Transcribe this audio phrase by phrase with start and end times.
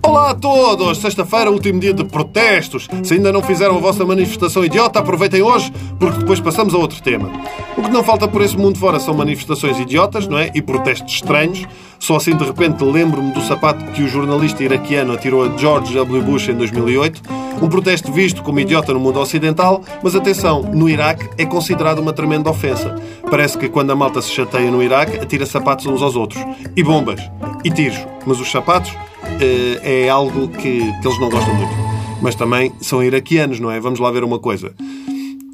[0.00, 0.98] Olá a todos!
[0.98, 2.88] Sexta-feira, último dia de protestos.
[3.02, 7.02] Se ainda não fizeram a vossa manifestação idiota, aproveitem hoje, porque depois passamos a outro
[7.02, 7.30] tema.
[7.76, 10.50] O que não falta por esse mundo fora são manifestações idiotas, não é?
[10.54, 11.66] E protestos estranhos.
[11.98, 16.22] Só assim de repente lembro-me do sapato que o jornalista iraquiano atirou a George W.
[16.22, 17.22] Bush em 2008.
[17.60, 22.12] Um protesto visto como idiota no mundo ocidental, mas atenção, no Iraque é considerado uma
[22.12, 22.94] tremenda ofensa.
[23.28, 26.40] Parece que quando a malta se chateia no Iraque, atira sapatos uns aos outros.
[26.76, 27.20] E bombas.
[27.64, 27.98] E tiros.
[28.24, 28.94] Mas os sapatos
[29.40, 31.72] eh, é algo que, que eles não gostam muito.
[32.22, 33.80] Mas também são iraquianos, não é?
[33.80, 34.72] Vamos lá ver uma coisa.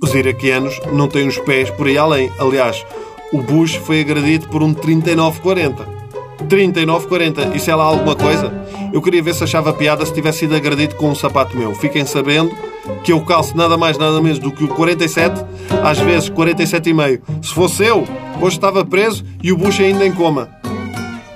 [0.02, 2.30] Os iraquianos não têm os pés por aí além.
[2.38, 2.84] Aliás,
[3.32, 6.03] o Bush foi agredido por um 39-40.
[6.48, 7.54] 39,40.
[7.54, 8.52] Isso é lá alguma coisa?
[8.92, 11.74] Eu queria ver se achava piada se tivesse sido agredido com um sapato meu.
[11.74, 12.54] Fiquem sabendo
[13.02, 15.44] que eu calço nada mais nada menos do que o 47,
[15.82, 17.20] às vezes 47,5.
[17.42, 18.04] Se fosse eu,
[18.40, 20.48] hoje estava preso e o Bush ainda em coma.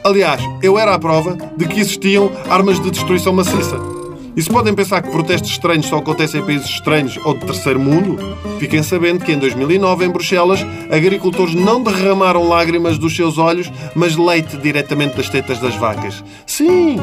[0.05, 3.98] Aliás, eu era a prova de que existiam armas de destruição maciça.
[4.39, 7.81] E se podem pensar que protestos estranhos só acontecem em países estranhos ou de terceiro
[7.81, 8.17] mundo,
[8.61, 14.15] fiquem sabendo que em 2009, em Bruxelas, agricultores não derramaram lágrimas dos seus olhos, mas
[14.15, 16.23] leite diretamente das tetas das vacas.
[16.47, 17.01] Sim!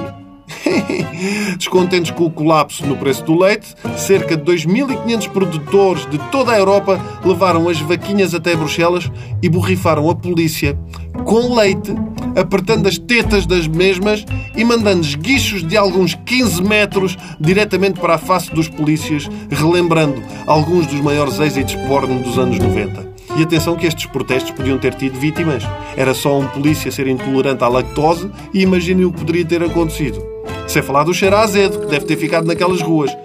[1.57, 6.57] Descontentes com o colapso no preço do leite, cerca de 2.500 produtores de toda a
[6.57, 9.09] Europa levaram as vaquinhas até Bruxelas
[9.41, 10.77] e borrifaram a polícia
[11.23, 11.93] com leite,
[12.35, 18.19] apertando as tetas das mesmas e mandando esguichos de alguns 15 metros diretamente para a
[18.19, 23.15] face dos polícias, relembrando alguns dos maiores êxitos porno dos anos 90.
[23.37, 25.63] E atenção que estes protestos podiam ter tido vítimas.
[25.97, 30.34] Era só um polícia ser intolerante à lactose e imaginem o que poderia ter acontecido.
[30.67, 33.15] Sem falar do cheiro azedo, que deve ter ficado naquelas ruas.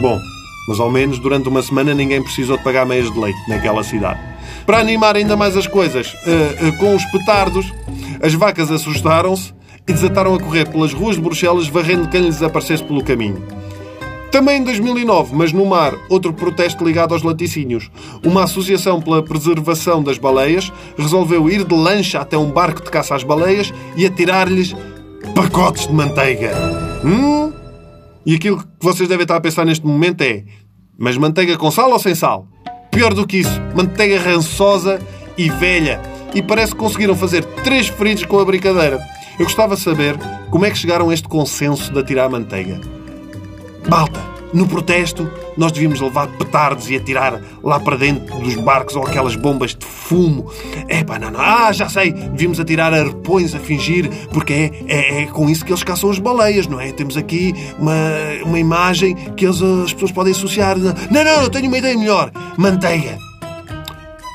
[0.00, 0.18] Bom,
[0.68, 4.20] mas ao menos durante uma semana ninguém precisou de pagar meias de leite naquela cidade.
[4.64, 7.72] Para animar ainda mais as coisas, uh, uh, com os petardos,
[8.22, 9.52] as vacas assustaram-se
[9.86, 13.42] e desataram a correr pelas ruas de Bruxelas, varrendo quem lhes aparecesse pelo caminho.
[14.30, 17.90] Também em 2009, mas no mar, outro protesto ligado aos laticínios.
[18.24, 23.16] Uma associação pela preservação das baleias resolveu ir de lancha até um barco de caça
[23.16, 24.76] às baleias e atirar-lhes
[25.40, 26.52] pacotes de manteiga.
[27.02, 27.50] Hum?
[28.26, 30.44] E aquilo que vocês devem estar a pensar neste momento é:
[30.98, 32.46] mas manteiga com sal ou sem sal?
[32.90, 35.00] Pior do que isso, manteiga rançosa
[35.38, 35.98] e velha.
[36.34, 39.00] E parece que conseguiram fazer três fritos com a brincadeira.
[39.38, 40.18] Eu gostava de saber
[40.50, 42.78] como é que chegaram a este consenso de atirar a manteiga.
[43.88, 44.20] Malta,
[44.52, 49.36] no protesto, nós devíamos levar petardos e atirar lá para dentro dos barcos ou aquelas
[49.36, 50.50] bombas de fumo.
[50.88, 51.40] É pá, não, não.
[51.40, 52.12] Ah, já sei.
[52.12, 56.18] Devíamos atirar arpões a fingir, porque é, é, é, com isso que eles caçam as
[56.18, 56.92] baleias, não é?
[56.92, 57.94] Temos aqui uma,
[58.44, 60.76] uma imagem que eles, as pessoas podem associar.
[60.78, 62.30] Não, não, eu tenho uma ideia melhor.
[62.56, 63.18] Manteiga.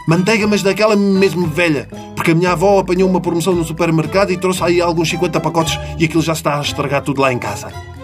[0.07, 1.87] Manteiga, mas daquela mesmo velha.
[2.15, 5.79] Porque a minha avó apanhou uma promoção no supermercado e trouxe aí alguns 50 pacotes
[5.97, 7.94] e aquilo já está a estragar tudo lá em casa.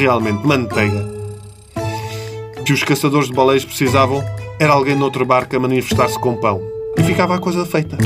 [0.00, 1.06] Realmente, manteiga
[2.64, 4.24] que os caçadores de baleias precisavam
[4.58, 6.62] era alguém noutro barco a manifestar-se com pão.
[6.96, 7.98] E ficava a coisa feita.